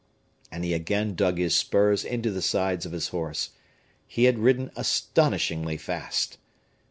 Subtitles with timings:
[0.51, 3.51] And he again dug his spurs into the sides of his horse:
[4.07, 6.39] he had ridden astonishingly fast.